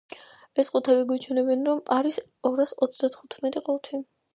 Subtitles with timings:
[0.63, 2.19] ეს ყუთები გვიჩვენებენ, რომ სულ არის
[2.53, 4.07] ორას ოცდათხუთმეტი ყუთი.